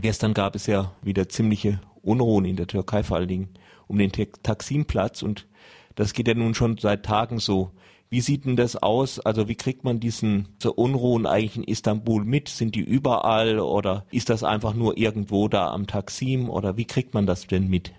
Gestern 0.00 0.32
gab 0.32 0.54
es 0.54 0.66
ja 0.66 0.92
wieder 1.02 1.28
ziemliche 1.28 1.80
Unruhen 2.02 2.46
in 2.46 2.56
der 2.56 2.66
Türkei, 2.66 3.02
vor 3.02 3.18
allen 3.18 3.28
Dingen 3.28 3.54
um 3.86 3.98
den 3.98 4.10
Taksimplatz 4.12 5.22
und 5.22 5.46
das 5.94 6.14
geht 6.14 6.26
ja 6.26 6.34
nun 6.34 6.54
schon 6.54 6.78
seit 6.78 7.04
Tagen 7.04 7.38
so. 7.38 7.72
Wie 8.08 8.22
sieht 8.22 8.46
denn 8.46 8.56
das 8.56 8.82
aus? 8.82 9.20
Also 9.20 9.46
wie 9.46 9.56
kriegt 9.56 9.84
man 9.84 10.00
diesen 10.00 10.56
so 10.58 10.72
Unruhen 10.72 11.26
eigentlich 11.26 11.58
in 11.58 11.64
Istanbul 11.64 12.24
mit? 12.24 12.48
Sind 12.48 12.74
die 12.74 12.80
überall 12.80 13.60
oder 13.60 14.06
ist 14.10 14.30
das 14.30 14.42
einfach 14.42 14.72
nur 14.74 14.96
irgendwo 14.96 15.48
da 15.48 15.70
am 15.70 15.86
Taksim 15.86 16.48
oder 16.48 16.76
wie 16.78 16.86
kriegt 16.86 17.12
man 17.12 17.26
das 17.26 17.46
denn 17.46 17.68
mit? 17.68 17.92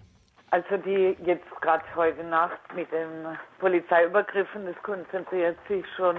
Also 0.50 0.78
die 0.78 1.16
jetzt 1.26 1.50
gerade 1.62 1.84
heute 1.96 2.24
Nacht 2.24 2.60
mit 2.76 2.92
den 2.92 3.38
Polizeiübergriffen, 3.60 4.66
das 4.66 4.76
konzentriert 4.84 5.58
sich 5.70 5.86
schon 5.96 6.18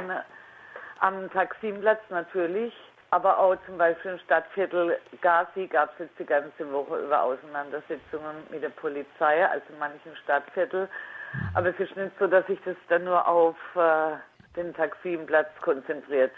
am 1.01 1.29
Taksimplatz 1.33 2.01
natürlich, 2.09 2.73
aber 3.13 3.39
auch 3.39 3.57
zum 3.67 3.77
Beispiel 3.77 4.13
im 4.13 4.19
Stadtviertel 4.21 4.99
Gazi 5.21 5.67
gab 5.67 5.93
es 5.93 6.07
jetzt 6.07 6.19
die 6.19 6.25
ganze 6.25 6.73
Woche 6.73 6.97
über 6.97 7.23
Auseinandersetzungen 7.23 8.37
mit 8.51 8.63
der 8.63 8.71
Polizei, 8.71 9.47
also 9.47 9.67
in 9.69 9.79
manchen 9.79 10.17
Stadtvierteln. 10.25 10.89
Aber 11.53 11.69
es 11.69 11.79
ist 11.79 11.95
nicht 11.95 12.19
so, 12.19 12.27
dass 12.27 12.47
sich 12.47 12.59
das 12.65 12.75
dann 12.89 13.05
nur 13.05 13.29
auf 13.29 13.57
äh, 13.77 14.17
den 14.57 14.73
Taximplatz 14.73 15.51
konzentriert. 15.61 16.33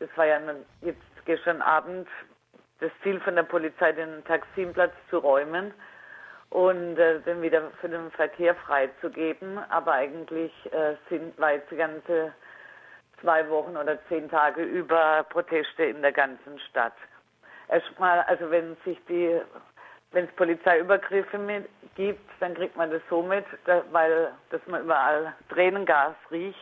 Das 0.00 0.08
war 0.16 0.26
ja 0.26 0.40
jetzt 0.80 1.00
gestern 1.26 1.62
Abend 1.62 2.08
das 2.80 2.90
Ziel 3.04 3.20
von 3.20 3.36
der 3.36 3.44
Polizei, 3.44 3.92
den 3.92 4.24
Taximplatz 4.24 4.92
zu 5.10 5.18
räumen 5.18 5.72
und 6.48 6.98
äh, 6.98 7.20
den 7.20 7.40
wieder 7.40 7.70
für 7.80 7.88
den 7.88 8.10
Verkehr 8.10 8.56
freizugeben. 8.56 9.58
Aber 9.68 9.92
eigentlich 9.92 10.52
äh, 10.72 10.96
sind 11.08 11.38
jetzt 11.38 11.70
die 11.70 11.76
ganze 11.76 12.32
zwei 13.20 13.48
Wochen 13.48 13.76
oder 13.76 13.98
zehn 14.08 14.28
Tage 14.28 14.62
über 14.62 15.24
Proteste 15.28 15.84
in 15.84 16.02
der 16.02 16.12
ganzen 16.12 16.58
Stadt. 16.70 16.94
Erstmal, 17.68 18.20
also 18.22 18.50
wenn 18.50 18.76
sich 18.84 18.98
die 19.08 19.40
wenn 20.12 20.24
es 20.24 20.30
Polizeiübergriffe 20.32 21.38
mit, 21.38 21.68
gibt, 21.94 22.28
dann 22.40 22.54
kriegt 22.54 22.76
man 22.76 22.90
das 22.90 23.02
so 23.08 23.22
mit, 23.22 23.44
da, 23.64 23.82
weil 23.92 24.32
dass 24.50 24.60
man 24.66 24.82
überall 24.82 25.34
Tränengas 25.48 26.14
riecht 26.30 26.56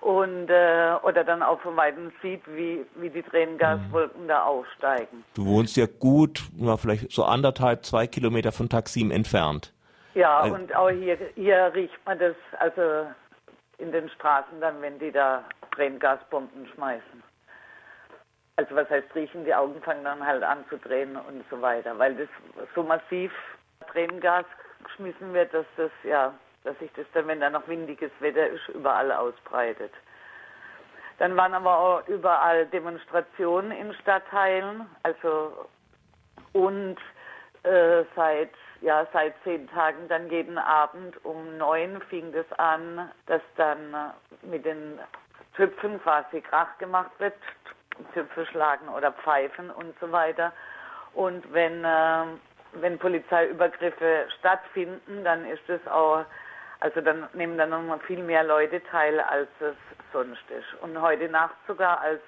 und 0.00 0.48
äh, 0.48 0.92
oder 1.02 1.24
dann 1.24 1.42
auch 1.42 1.60
von 1.60 1.76
weitem 1.76 2.12
sieht, 2.22 2.42
wie, 2.46 2.86
wie 2.96 3.10
die 3.10 3.22
Tränengaswolken 3.22 4.24
mhm. 4.24 4.28
da 4.28 4.44
aufsteigen. 4.44 5.24
Du 5.34 5.46
wohnst 5.46 5.76
ja 5.76 5.86
gut, 5.86 6.42
ja, 6.56 6.76
vielleicht 6.76 7.10
so 7.10 7.24
anderthalb, 7.24 7.84
zwei 7.84 8.06
Kilometer 8.06 8.52
von 8.52 8.68
Taksim 8.68 9.10
entfernt. 9.10 9.72
Ja, 10.14 10.40
also, 10.40 10.54
und 10.54 10.74
auch 10.74 10.90
hier, 10.90 11.18
hier 11.34 11.70
riecht 11.74 11.98
man 12.04 12.18
das, 12.18 12.34
also 12.58 13.06
in 13.80 13.92
den 13.92 14.08
Straßen 14.10 14.60
dann, 14.60 14.80
wenn 14.82 14.98
die 14.98 15.12
da 15.12 15.44
Tränengasbomben 15.74 16.66
schmeißen. 16.74 17.22
Also 18.56 18.74
was 18.76 18.90
heißt 18.90 19.14
riechen, 19.14 19.44
die 19.44 19.54
Augen 19.54 19.80
fangen 19.82 20.04
dann 20.04 20.24
halt 20.24 20.42
an 20.42 20.64
zu 20.68 20.76
drehen 20.76 21.16
und 21.16 21.44
so 21.48 21.60
weiter, 21.62 21.98
weil 21.98 22.14
das 22.14 22.28
so 22.74 22.82
massiv 22.82 23.32
Tränengas 23.90 24.44
geschmissen 24.84 25.32
wird, 25.32 25.52
dass 25.54 25.66
das 25.76 25.90
ja, 26.04 26.34
dass 26.64 26.78
sich 26.78 26.92
das 26.92 27.06
dann, 27.14 27.26
wenn 27.26 27.40
da 27.40 27.48
noch 27.48 27.66
windiges 27.68 28.10
Wetter 28.20 28.46
ist, 28.48 28.68
überall 28.68 29.10
ausbreitet. 29.12 29.92
Dann 31.18 31.36
waren 31.36 31.54
aber 31.54 31.78
auch 31.78 32.08
überall 32.08 32.66
Demonstrationen 32.66 33.72
in 33.72 33.94
Stadtteilen, 33.94 34.86
also 35.02 35.68
und 36.52 36.96
äh, 37.62 38.04
seit 38.16 38.52
ja 38.80 39.06
seit 39.12 39.34
zehn 39.44 39.68
Tagen 39.70 40.08
dann 40.08 40.30
jeden 40.30 40.58
Abend 40.58 41.22
um 41.24 41.56
neun 41.58 42.00
fing 42.08 42.32
das 42.32 42.50
an, 42.58 43.10
dass 43.26 43.42
dann 43.56 43.94
mit 44.42 44.64
den 44.64 44.98
Töpfen 45.54 46.00
quasi 46.02 46.40
Krach 46.40 46.78
gemacht 46.78 47.10
wird, 47.18 47.34
Zipfel 48.14 48.46
schlagen 48.46 48.88
oder 48.88 49.12
pfeifen 49.12 49.70
und 49.70 49.98
so 50.00 50.10
weiter. 50.10 50.52
Und 51.12 51.52
wenn, 51.52 51.84
äh, 51.84 52.24
wenn 52.74 52.98
Polizeiübergriffe 52.98 54.26
stattfinden, 54.38 55.24
dann 55.24 55.44
ist 55.44 55.68
es 55.68 55.86
auch, 55.88 56.24
also 56.80 57.00
dann 57.00 57.28
nehmen 57.34 57.58
dann 57.58 57.70
nochmal 57.70 57.98
viel 58.00 58.22
mehr 58.22 58.44
Leute 58.44 58.82
teil, 58.84 59.20
als 59.20 59.48
es 59.60 59.74
sonst 60.12 60.48
ist. 60.50 60.82
Und 60.82 61.00
heute 61.00 61.28
Nacht 61.28 61.56
sogar, 61.66 62.00
als 62.00 62.20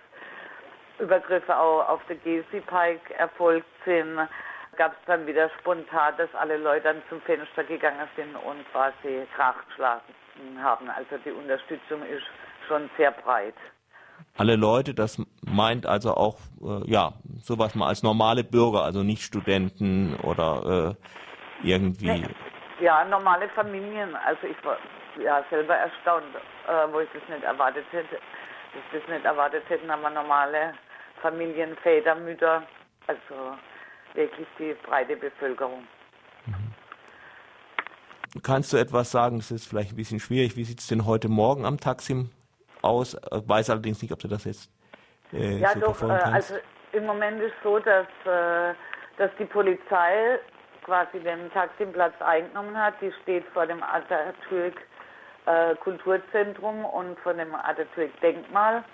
Übergriffe 0.99 1.57
auch 1.57 1.89
auf 1.89 2.01
der 2.09 2.17
Gezi 2.17 2.61
Pike 2.61 3.15
erfolgt 3.15 3.67
sind, 3.85 4.29
gab 4.77 4.93
es 4.93 4.99
dann 5.07 5.27
wieder 5.27 5.51
spontan, 5.61 6.15
dass 6.17 6.35
alle 6.35 6.57
Leute 6.57 6.85
dann 6.85 7.03
zum 7.09 7.21
Fenster 7.23 7.65
gegangen 7.65 8.09
sind 8.17 8.35
und 8.37 8.65
quasi 8.73 9.27
Krach 9.37 9.57
geschlagen 9.69 10.03
haben. 10.63 10.91
Also 10.91 11.19
die 11.25 11.33
Unterstützung 11.33 12.03
ist 12.07 12.25
schon 12.69 12.89
sehr 12.97 13.11
breit 13.11 13.55
alle 14.37 14.57
Leute, 14.57 14.95
das 14.95 15.21
meint 15.45 15.87
also 15.87 16.15
auch, 16.15 16.39
äh, 16.63 16.91
ja, 16.91 17.13
sowas 17.41 17.75
mal 17.75 17.89
als 17.89 18.03
normale 18.03 18.45
Bürger, 18.45 18.83
also 18.83 19.03
nicht 19.03 19.23
Studenten 19.23 20.17
oder 20.23 20.97
äh, 21.63 21.67
irgendwie. 21.69 22.27
Ja, 22.81 23.05
normale 23.05 23.49
Familien. 23.51 24.17
Also 24.17 24.47
ich 24.47 24.65
war 24.65 24.77
ja 25.23 25.45
selber 25.51 25.77
erstaunt, 25.77 26.25
äh, 26.67 26.93
wo 26.93 27.01
ich 27.01 27.09
das 27.13 27.23
nicht 27.29 27.45
erwartet 27.45 27.85
hätte. 27.91 28.17
Dass 28.17 28.83
ich 28.93 29.01
das 29.01 29.09
nicht 29.09 29.25
erwartet 29.25 29.65
hätten, 29.69 29.91
aber 29.91 30.11
normale 30.11 30.75
Familien, 31.21 31.77
Väter, 31.83 32.15
Mütter, 32.15 32.63
also 33.07 33.57
wirklich 34.15 34.47
die 34.59 34.75
breite 34.85 35.17
Bevölkerung. 35.17 35.85
Mhm. 36.47 36.73
Kannst 38.43 38.73
du 38.73 38.79
etwas 38.79 39.11
sagen, 39.11 39.39
das 39.39 39.51
ist 39.51 39.67
vielleicht 39.69 39.93
ein 39.93 39.97
bisschen 39.97 40.21
schwierig, 40.21 40.57
wie 40.57 40.65
sieht 40.65 40.81
es 40.81 40.87
denn 40.87 41.07
heute 41.07 41.29
Morgen 41.29 41.67
am 41.67 41.79
Taksim 41.79 42.31
aus, 42.81 43.17
weiß 43.31 43.71
allerdings 43.71 44.01
nicht, 44.03 44.13
ob 44.13 44.19
du 44.19 44.29
das 44.29 44.45
jetzt 44.45 44.71
äh, 45.33 45.59
ja, 45.59 45.73
so 45.75 45.81
doch, 45.81 46.03
äh, 46.03 46.13
also 46.13 46.55
im 46.93 47.07
Moment 47.07 47.41
ist 47.41 47.55
so, 47.63 47.79
dass, 47.79 48.07
äh, 48.25 48.75
dass 49.17 49.31
die 49.39 49.45
Polizei 49.45 50.39
quasi 50.85 51.21
den 51.21 51.51
Taximplatz 51.53 52.15
eingenommen 52.21 52.77
hat. 52.77 52.95
Die 53.01 53.13
steht 53.23 53.45
vor 53.53 53.67
dem 53.67 53.83
Atatürk 53.83 54.75
äh, 55.47 55.75
Kulturzentrum 55.77 56.85
und 56.85 57.19
vor 57.21 57.35
dem 57.35 57.55
Atatürk 57.55 58.19
Denkmal, 58.21 58.85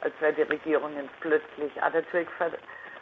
als 0.00 0.12
wäre 0.20 0.32
die 0.32 0.42
Regierung 0.42 0.94
jetzt 0.96 1.20
plötzlich 1.20 1.82
Atatürk 1.82 2.28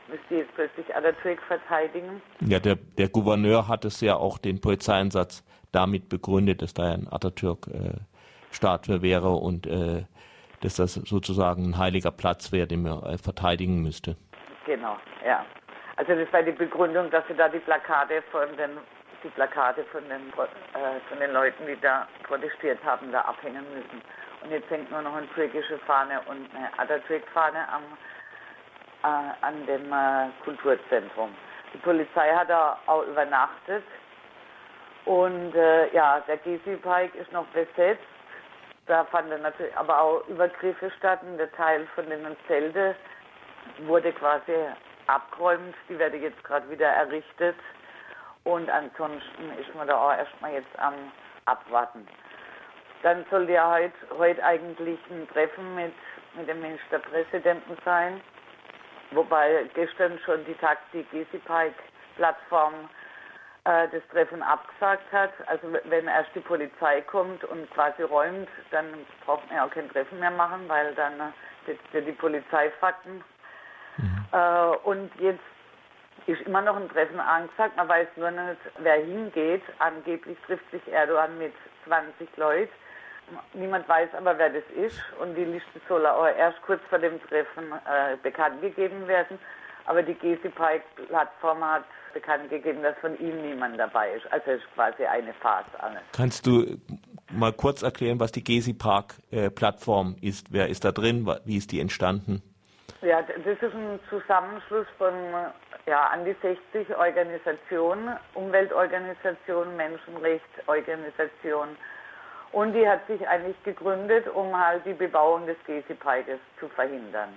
müsste 0.08 0.34
jetzt 0.36 0.54
plötzlich 0.54 0.94
Atatürk 0.94 1.40
verteidigen. 1.42 2.22
Ja, 2.40 2.58
der, 2.58 2.76
der 2.76 3.08
Gouverneur 3.08 3.68
hat 3.68 3.84
es 3.84 4.00
ja 4.00 4.16
auch 4.16 4.38
den 4.38 4.60
Polizeieinsatz 4.60 5.44
damit 5.72 6.08
begründet, 6.08 6.62
dass 6.62 6.74
da 6.74 6.92
ein 6.92 7.08
Atatürk 7.10 7.66
äh, 7.68 9.02
wäre 9.02 9.30
und 9.30 9.66
äh, 9.66 10.04
dass 10.60 10.76
das 10.76 10.94
sozusagen 10.94 11.70
ein 11.70 11.78
heiliger 11.78 12.10
Platz 12.10 12.52
wäre, 12.52 12.66
den 12.66 12.82
man 12.82 13.02
äh, 13.02 13.18
verteidigen 13.18 13.82
müsste. 13.82 14.16
Genau, 14.64 14.96
ja. 15.26 15.44
Also 15.96 16.14
das 16.14 16.32
war 16.32 16.42
die 16.42 16.52
Begründung, 16.52 17.10
dass 17.10 17.26
sie 17.28 17.34
da 17.34 17.48
die 17.48 17.58
Plakate 17.58 18.22
von 18.30 18.48
den 18.56 18.70
die 19.22 19.30
Plakate 19.30 19.84
von 19.84 20.02
den 20.04 20.28
äh, 20.28 21.00
von 21.08 21.18
den 21.18 21.32
Leuten, 21.32 21.66
die 21.66 21.80
da 21.80 22.06
protestiert 22.24 22.78
haben, 22.84 23.10
da 23.10 23.22
abhängen 23.22 23.64
müssen. 23.74 24.02
Und 24.42 24.50
jetzt 24.50 24.68
hängt 24.68 24.90
nur 24.90 25.00
noch 25.00 25.14
eine 25.14 25.26
türkische 25.28 25.78
Fahne 25.78 26.20
und 26.28 26.54
eine 26.54 26.68
Atatürk-Fahne 26.78 27.66
am 27.72 27.82
an 29.04 29.66
dem 29.66 29.92
äh, 29.92 30.28
Kulturzentrum. 30.44 31.30
Die 31.72 31.78
Polizei 31.78 32.32
hat 32.32 32.50
da 32.50 32.78
auch 32.86 33.02
übernachtet 33.02 33.84
und 35.04 35.54
äh, 35.54 35.92
ja, 35.94 36.20
der 36.20 36.38
Gezi-Pike 36.38 37.18
ist 37.18 37.32
noch 37.32 37.46
besetzt 37.46 38.02
da 38.86 39.04
fanden 39.04 39.40
natürlich 39.40 39.74
aber 39.76 39.98
auch 39.98 40.28
Übergriffe 40.28 40.90
statt. 40.98 41.20
Der 41.38 41.50
Teil 41.52 41.86
von 41.94 42.08
den 42.08 42.36
Zelte 42.46 42.94
wurde 43.86 44.12
quasi 44.12 44.52
abgeräumt. 45.06 45.74
Die 45.88 45.98
werden 45.98 46.20
jetzt 46.20 46.42
gerade 46.44 46.68
wieder 46.68 46.88
errichtet. 46.88 47.56
Und 48.44 48.68
ansonsten 48.68 49.50
ist 49.58 49.74
man 49.74 49.88
da 49.88 49.96
auch 49.96 50.14
erstmal 50.14 50.52
jetzt 50.52 50.78
am 50.78 50.94
Abwarten. 51.46 52.06
Dann 53.02 53.24
soll 53.30 53.48
ja 53.48 53.70
heute, 53.70 53.94
heute 54.18 54.44
eigentlich 54.44 54.98
ein 55.10 55.26
Treffen 55.28 55.74
mit, 55.74 55.94
mit 56.34 56.46
dem 56.46 56.60
Ministerpräsidenten 56.60 57.76
sein. 57.86 58.20
Wobei 59.14 59.68
gestern 59.74 60.18
schon 60.20 60.44
die 60.44 60.54
Taxi 60.54 61.04
Gezi 61.10 61.38
Pike 61.38 61.74
Plattform 62.16 62.74
äh, 63.64 63.88
das 63.88 64.02
Treffen 64.12 64.42
abgesagt 64.42 65.10
hat. 65.12 65.32
Also 65.46 65.68
wenn 65.84 66.06
erst 66.06 66.30
die 66.34 66.40
Polizei 66.40 67.00
kommt 67.02 67.44
und 67.44 67.70
quasi 67.70 68.02
räumt, 68.02 68.48
dann 68.70 68.86
braucht 69.24 69.46
man 69.48 69.56
ja 69.56 69.66
auch 69.66 69.70
kein 69.70 69.88
Treffen 69.90 70.20
mehr 70.20 70.30
machen, 70.30 70.68
weil 70.68 70.94
dann 70.94 71.18
äh, 71.20 71.32
setzt 71.66 71.86
ja 71.92 72.00
die 72.00 72.12
Polizei 72.12 72.70
Fakten. 72.80 73.24
Mhm. 73.96 74.24
Äh, 74.32 74.66
und 74.84 75.10
jetzt 75.18 75.40
ist 76.26 76.42
immer 76.42 76.62
noch 76.62 76.76
ein 76.76 76.88
Treffen 76.88 77.20
angesagt. 77.20 77.76
Man 77.76 77.88
weiß 77.88 78.08
nur 78.16 78.30
nicht, 78.30 78.60
wer 78.78 78.96
hingeht. 78.96 79.62
Angeblich 79.78 80.38
trifft 80.46 80.70
sich 80.70 80.86
Erdogan 80.92 81.38
mit 81.38 81.52
20 81.84 82.28
Leuten. 82.36 82.72
Niemand 83.54 83.88
weiß 83.88 84.10
aber, 84.16 84.36
wer 84.38 84.50
das 84.50 84.64
ist. 84.76 84.98
Und 85.20 85.34
die 85.34 85.44
Liste 85.44 85.80
soll 85.88 86.06
auch 86.06 86.26
erst 86.26 86.60
kurz 86.62 86.80
vor 86.88 86.98
dem 86.98 87.20
Treffen 87.22 87.72
äh, 87.72 88.16
bekannt 88.22 88.60
gegeben 88.60 89.06
werden. 89.06 89.38
Aber 89.86 90.02
die 90.02 90.14
Gezi 90.14 90.48
Pike 90.48 90.84
Plattform 91.08 91.62
hat 91.64 91.84
bekannt 92.14 92.48
gegeben, 92.48 92.82
dass 92.82 92.96
von 92.98 93.18
ihm 93.18 93.42
niemand 93.42 93.78
dabei 93.78 94.14
ist. 94.14 94.30
Also 94.32 94.52
es 94.52 94.60
ist 94.60 94.74
quasi 94.74 95.04
eine 95.04 95.34
Farce 95.34 95.66
alles. 95.78 96.00
Kannst 96.12 96.46
du 96.46 96.78
mal 97.32 97.52
kurz 97.52 97.82
erklären, 97.82 98.20
was 98.20 98.32
die 98.32 98.42
Gezi 98.42 98.72
Park 98.72 99.14
äh, 99.30 99.50
Plattform 99.50 100.16
ist? 100.20 100.52
Wer 100.52 100.68
ist 100.68 100.84
da 100.84 100.92
drin? 100.92 101.28
Wie 101.44 101.56
ist 101.56 101.72
die 101.72 101.80
entstanden? 101.80 102.42
Ja, 103.02 103.20
das 103.20 103.44
ist 103.44 103.62
ein 103.62 104.00
Zusammenschluss 104.08 104.86
von 104.96 105.12
ja, 105.86 106.06
an 106.06 106.24
die 106.24 106.34
60 106.40 106.96
Organisationen, 106.96 108.16
Umweltorganisationen, 108.32 109.76
Menschenrechtsorganisationen. 109.76 111.76
Und 112.54 112.72
die 112.72 112.88
hat 112.88 113.04
sich 113.08 113.26
eigentlich 113.26 113.60
gegründet, 113.64 114.28
um 114.28 114.56
halt 114.56 114.86
die 114.86 114.92
Bebauung 114.92 115.44
des 115.44 115.56
Gezi-Pikes 115.66 116.38
zu 116.60 116.68
verhindern. 116.68 117.30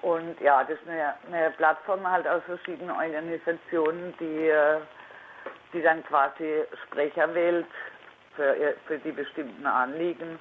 Und 0.00 0.40
ja, 0.40 0.64
das 0.64 0.78
ist 0.80 0.88
eine, 0.88 1.12
eine, 1.30 1.50
Plattform 1.50 2.10
halt 2.10 2.26
aus 2.26 2.42
verschiedenen 2.44 2.90
Organisationen, 2.90 4.14
die, 4.18 4.48
äh, 4.48 4.78
die 5.74 5.82
dann 5.82 6.02
quasi 6.04 6.62
Sprecher 6.86 7.34
wählt 7.34 7.66
für, 8.34 8.56
für 8.86 8.96
die 9.00 9.12
bestimmten 9.12 9.66
Anliegen 9.66 10.38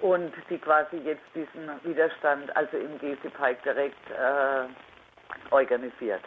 und 0.00 0.32
die 0.48 0.56
quasi 0.56 0.96
jetzt 1.04 1.26
diesen 1.34 1.68
Widerstand, 1.84 2.56
also 2.56 2.78
im 2.78 2.98
Gezi 2.98 3.28
Pike 3.28 3.60
direkt 3.62 4.10
äh, 4.12 5.52
organisiert. 5.52 6.22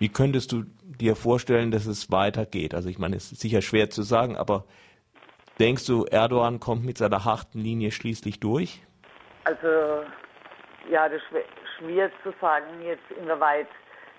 Wie 0.00 0.08
könntest 0.08 0.50
du 0.50 0.64
dir 0.82 1.14
vorstellen, 1.14 1.70
dass 1.70 1.86
es 1.86 2.10
weitergeht? 2.10 2.74
Also 2.74 2.88
ich 2.88 2.98
meine, 2.98 3.14
es 3.14 3.30
ist 3.30 3.40
sicher 3.40 3.62
schwer 3.62 3.88
zu 3.88 4.02
sagen, 4.02 4.36
aber 4.36 4.64
denkst 5.58 5.86
du, 5.86 6.04
Erdogan 6.04 6.60
kommt 6.60 6.84
mit 6.84 6.98
seiner 6.98 7.24
harten 7.24 7.58
Linie 7.58 7.90
schließlich 7.90 8.40
durch? 8.40 8.82
Also 9.44 10.04
ja, 10.90 11.08
das 11.08 11.20
ist 11.30 11.78
schwer 11.78 12.10
zu 12.22 12.32
sagen 12.40 12.82
jetzt, 12.84 13.10
inwieweit 13.18 13.68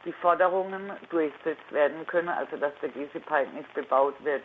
die 0.06 0.14
Forderungen 0.14 0.92
durchgesetzt 1.10 1.72
werden 1.72 2.06
können, 2.08 2.30
also 2.30 2.56
dass 2.58 2.74
der 2.82 2.90
Gezi 2.90 3.20
Pike 3.20 3.50
nicht 3.56 3.74
bebaut 3.74 4.16
wird 4.24 4.44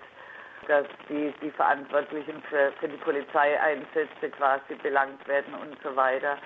dass 0.69 0.87
die, 1.09 1.33
die 1.43 1.51
Verantwortlichen 1.51 2.43
für, 2.49 2.73
für 2.79 2.89
die 2.89 2.97
Polizeieinsätze 2.99 4.31
quasi 4.37 4.75
belangt 4.83 5.27
werden 5.27 5.55
und 5.55 5.77
so 5.83 5.95
weiter. 5.97 6.37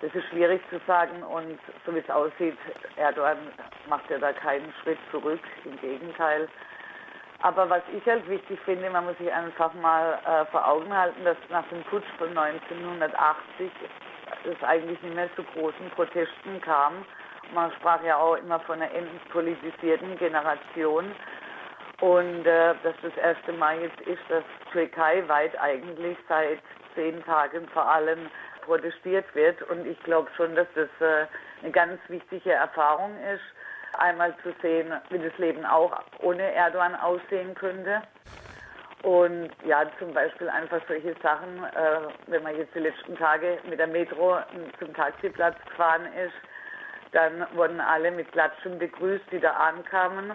Das 0.00 0.14
ist 0.14 0.24
schwierig 0.30 0.60
zu 0.70 0.80
sagen 0.86 1.22
und 1.22 1.58
so 1.86 1.94
wie 1.94 1.98
es 1.98 2.10
aussieht, 2.10 2.56
Erdogan 2.96 3.38
macht 3.88 4.08
ja 4.10 4.18
da 4.18 4.32
keinen 4.32 4.72
Schritt 4.82 4.98
zurück, 5.10 5.40
im 5.64 5.78
Gegenteil. 5.80 6.48
Aber 7.42 7.68
was 7.68 7.82
ich 7.94 8.04
halt 8.06 8.28
wichtig 8.28 8.58
finde, 8.64 8.88
man 8.90 9.04
muss 9.04 9.18
sich 9.18 9.32
einfach 9.32 9.72
mal 9.74 10.18
äh, 10.26 10.44
vor 10.50 10.66
Augen 10.66 10.96
halten, 10.96 11.24
dass 11.24 11.36
nach 11.50 11.66
dem 11.68 11.82
Putsch 11.84 12.06
von 12.18 12.28
1980 12.36 13.70
es 14.44 14.62
eigentlich 14.62 15.00
nicht 15.02 15.14
mehr 15.14 15.28
zu 15.36 15.42
großen 15.42 15.90
Protesten 15.94 16.60
kam. 16.60 17.04
Man 17.52 17.70
sprach 17.72 18.02
ja 18.02 18.16
auch 18.16 18.36
immer 18.36 18.60
von 18.60 18.80
einer 18.80 18.90
entpolitisierten 18.92 20.16
Generation. 20.18 21.12
Und 22.00 22.46
äh, 22.46 22.74
dass 22.82 22.94
das 23.02 23.16
erste 23.16 23.52
Mal 23.52 23.80
jetzt 23.80 24.00
ist, 24.02 24.22
dass 24.28 24.44
Türkei-weit 24.72 25.58
eigentlich 25.60 26.16
seit 26.28 26.60
zehn 26.94 27.22
Tagen 27.24 27.68
vor 27.68 27.88
allem 27.88 28.30
protestiert 28.62 29.26
wird. 29.34 29.62
Und 29.70 29.86
ich 29.86 30.00
glaube 30.02 30.28
schon, 30.36 30.54
dass 30.54 30.66
das 30.74 30.88
äh, 31.00 31.26
eine 31.62 31.72
ganz 31.72 32.00
wichtige 32.08 32.52
Erfahrung 32.52 33.12
ist, 33.32 33.44
einmal 33.98 34.34
zu 34.42 34.52
sehen, 34.62 34.92
wie 35.10 35.18
das 35.18 35.36
Leben 35.38 35.64
auch 35.64 35.92
ohne 36.20 36.42
Erdogan 36.52 36.94
aussehen 36.94 37.54
könnte. 37.54 38.02
Und 39.04 39.50
ja, 39.66 39.84
zum 39.98 40.14
Beispiel 40.14 40.48
einfach 40.48 40.80
solche 40.88 41.14
Sachen, 41.22 41.62
äh, 41.62 42.08
wenn 42.26 42.42
man 42.42 42.56
jetzt 42.56 42.74
die 42.74 42.78
letzten 42.78 43.14
Tage 43.16 43.58
mit 43.68 43.78
der 43.78 43.86
Metro 43.86 44.38
zum 44.78 44.94
Taxiplatz 44.94 45.56
gefahren 45.68 46.06
ist, 46.24 46.32
dann 47.12 47.46
wurden 47.54 47.80
alle 47.80 48.10
mit 48.10 48.32
Klatschen 48.32 48.78
begrüßt, 48.78 49.24
die 49.30 49.40
da 49.40 49.50
ankamen. 49.52 50.32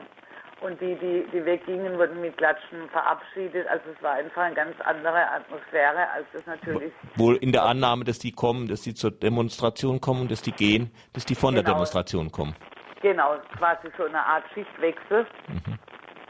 Und 0.62 0.80
die, 0.82 0.96
die, 0.96 1.26
die 1.32 1.46
weggingen, 1.46 1.98
wurden 1.98 2.20
mit 2.20 2.38
Klatschen 2.38 2.90
verabschiedet. 2.90 3.66
Also 3.68 3.86
es 3.96 4.04
war 4.04 4.14
einfach 4.14 4.44
eine 4.44 4.56
ganz 4.56 4.76
andere 4.82 5.32
Atmosphäre, 5.32 6.10
als 6.12 6.28
das 6.34 6.46
natürlich. 6.46 6.92
Wohl 7.16 7.38
in 7.38 7.54
der 7.54 7.64
Annahme, 7.64 8.04
dass 8.04 8.20
die 8.20 8.34
kommen, 8.34 8.68
dass 8.68 8.82
die 8.82 8.94
zur 8.94 9.10
Demonstration 9.10 10.02
kommen, 10.02 10.28
dass 10.28 10.42
die 10.42 10.52
gehen, 10.52 10.92
dass 11.14 11.26
die 11.26 11.36
von 11.36 11.56
genau. 11.56 11.64
der 11.64 11.74
Demonstration 11.74 12.30
kommen. 12.32 12.56
Genau, 13.02 13.38
quasi 13.58 13.90
so 13.98 14.06
eine 14.06 14.20
Art 14.20 14.44
Schichtwechsel. 14.54 15.26
Mhm. 15.48 15.80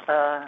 Äh, 0.07 0.39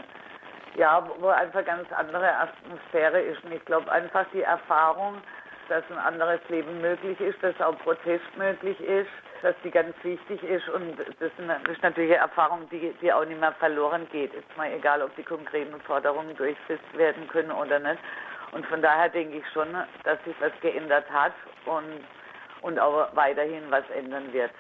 ja, 0.76 1.06
wo 1.20 1.28
einfach 1.28 1.66
ganz 1.66 1.92
andere 1.92 2.32
Atmosphäre 2.38 3.22
ist. 3.22 3.44
Und 3.44 3.54
ich 3.54 3.66
glaube 3.66 3.92
einfach 3.92 4.26
die 4.34 4.42
Erfahrung, 4.42 5.22
dass 5.68 5.84
ein 5.90 5.98
anderes 5.98 6.40
Leben 6.50 6.82
möglich 6.82 7.20
ist, 7.20 7.42
dass 7.42 7.60
auch 7.62 7.78
Protest 7.80 8.26
möglich 8.38 8.80
ist, 8.82 9.10
dass 9.42 9.56
die 9.64 9.72
ganz 9.72 9.96
wichtig 10.04 10.44
ist 10.44 10.68
und 10.70 11.00
das 11.00 11.32
ist 11.72 11.82
natürlich 11.82 12.12
eine 12.12 12.22
Erfahrung, 12.22 12.70
die, 12.70 12.94
die 13.02 13.12
auch 13.12 13.26
nicht 13.26 13.40
mehr 13.40 13.54
verloren 13.54 14.08
geht. 14.12 14.34
Ist 14.34 14.58
mal 14.58 14.72
egal, 14.72 15.02
ob 15.02 15.16
die 15.16 15.24
konkreten 15.24 15.80
Forderungen 15.82 16.36
durchgesetzt 16.36 16.98
werden 16.98 17.28
können 17.28 17.52
oder 17.52 17.80
nicht. 17.80 18.00
Und 18.52 18.66
von 18.68 18.82
daher 18.82 19.10
denke 19.10 19.38
ich 19.38 19.48
schon, 19.54 19.70
dass 20.04 20.22
sich 20.26 20.36
was 20.42 20.52
geändert 20.62 21.10
hat 21.10 21.34
und, 21.66 22.04
und 22.62 22.78
auch 22.78 23.08
weiterhin 23.16 23.64
was 23.70 23.90
ändern 23.92 24.32
wird. 24.34 24.52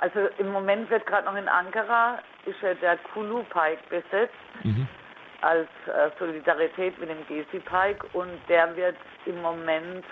Also 0.00 0.28
im 0.38 0.52
Moment 0.52 0.90
wird 0.90 1.06
gerade 1.06 1.26
noch 1.26 1.36
in 1.36 1.48
Ankara 1.48 2.18
ist 2.46 2.60
ja 2.60 2.74
der 2.74 2.98
Kulu 2.98 3.42
Pike 3.44 3.80
besetzt 3.88 4.34
mhm. 4.62 4.86
als 5.40 5.68
äh, 5.86 6.10
Solidarität 6.18 6.98
mit 6.98 7.08
dem 7.08 7.26
Gezi 7.26 7.60
Pike 7.60 8.06
und 8.12 8.38
der 8.48 8.74
wird 8.76 8.96
im 9.26 9.40
Moment 9.40 10.04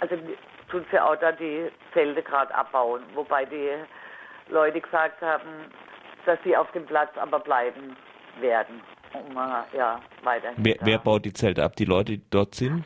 also 0.00 0.16
tut 0.70 0.84
sie 0.90 0.98
auch 0.98 1.16
da 1.16 1.32
die 1.32 1.70
Zelte 1.92 2.22
gerade 2.22 2.54
abbauen, 2.54 3.02
wobei 3.14 3.44
die 3.44 3.70
Leute 4.48 4.80
gesagt 4.80 5.20
haben, 5.22 5.70
dass 6.24 6.38
sie 6.44 6.56
auf 6.56 6.70
dem 6.72 6.86
Platz 6.86 7.10
aber 7.16 7.40
bleiben 7.40 7.96
werden, 8.40 8.80
um 9.12 9.36
äh, 9.36 9.76
ja 9.76 10.00
weiterhin. 10.22 10.56
Wer, 10.58 10.76
wer 10.80 10.98
baut 10.98 11.24
die 11.24 11.32
Zelte 11.32 11.64
ab? 11.64 11.76
Die 11.76 11.84
Leute, 11.84 12.18
die 12.18 12.30
dort 12.30 12.54
sind? 12.54 12.84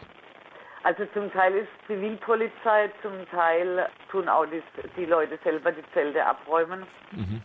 Also 0.83 1.05
zum 1.13 1.31
Teil 1.33 1.55
ist 1.55 1.69
Zivilpolizei, 1.87 2.91
zum 3.03 3.13
Teil 3.31 3.87
tun 4.11 4.29
auch 4.29 4.47
die, 4.47 4.63
die 4.97 5.05
Leute 5.05 5.39
selber 5.45 5.73
die 5.73 5.85
Zelte 5.93 6.25
abräumen. 6.25 6.85
Mhm. 7.13 7.43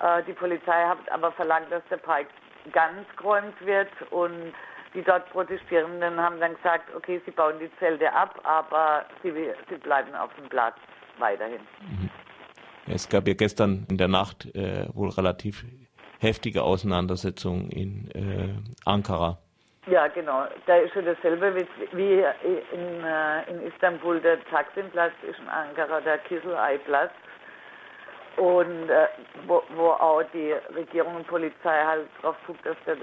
Äh, 0.00 0.22
die 0.24 0.32
Polizei 0.32 0.84
hat 0.84 0.98
aber 1.10 1.32
verlangt, 1.32 1.72
dass 1.72 1.82
der 1.90 1.96
Park 1.96 2.28
ganz 2.72 3.04
geräumt 3.16 3.54
wird 3.64 3.90
und 4.10 4.52
die 4.94 5.02
dort 5.02 5.28
Protestierenden 5.30 6.18
haben 6.18 6.40
dann 6.40 6.54
gesagt, 6.54 6.94
okay, 6.94 7.20
sie 7.24 7.30
bauen 7.30 7.56
die 7.60 7.70
Zelte 7.78 8.12
ab, 8.12 8.40
aber 8.44 9.04
sie, 9.22 9.32
sie 9.68 9.76
bleiben 9.76 10.14
auf 10.14 10.30
dem 10.34 10.48
Platz 10.48 10.76
weiterhin. 11.18 11.60
Mhm. 11.80 12.10
Es 12.86 13.08
gab 13.08 13.28
ja 13.28 13.34
gestern 13.34 13.86
in 13.90 13.98
der 13.98 14.08
Nacht 14.08 14.46
äh, 14.54 14.86
wohl 14.94 15.10
relativ 15.10 15.64
heftige 16.20 16.62
Auseinandersetzungen 16.62 17.70
in 17.70 18.10
äh, 18.12 18.54
Ankara. 18.84 19.38
Ja, 19.90 20.06
genau. 20.08 20.46
Da 20.66 20.76
ist 20.76 20.92
schon 20.92 21.06
dasselbe 21.06 21.66
wie 21.92 22.24
in, 22.72 23.04
äh, 23.04 23.50
in 23.50 23.66
Istanbul 23.66 24.20
der 24.20 24.44
Taksimplatz, 24.46 25.12
ist 25.22 25.38
in 25.38 25.48
Ankara 25.48 26.00
der 26.00 26.18
Kiselei-Platz. 26.18 27.12
Und 28.36 28.88
äh, 28.88 29.08
wo, 29.46 29.62
wo 29.74 29.88
auch 29.90 30.22
die 30.32 30.52
Regierung 30.74 31.16
und 31.16 31.26
Polizei 31.26 31.84
halt 31.84 32.06
drauf 32.20 32.36
guckt, 32.46 32.64
dass 32.64 32.76
der 32.86 32.96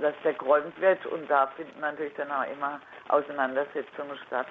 dass 0.00 0.14
der 0.24 0.32
geräumt 0.34 0.80
wird 0.80 1.04
und 1.06 1.30
da 1.30 1.48
finden 1.48 1.80
natürlich 1.80 2.14
dann 2.14 2.30
auch 2.30 2.50
immer 2.50 2.80
Auseinandersetzungen 3.08 4.16
statt. 4.26 4.46